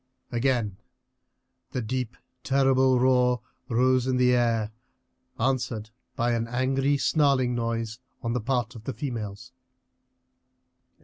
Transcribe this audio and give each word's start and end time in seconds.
Again 0.31 0.77
the 1.73 1.81
deep 1.83 2.17
terrible 2.43 2.99
roar 2.99 3.39
rose 3.69 4.07
in 4.07 4.17
the 4.17 4.33
air, 4.33 4.71
answered 5.39 5.91
by 6.15 6.31
an 6.31 6.47
angry 6.47 6.97
snarling 6.97 7.53
noise 7.53 7.99
on 8.23 8.33
the 8.33 8.41
part 8.41 8.73
of 8.73 8.85
the 8.85 8.93
females. 8.93 9.51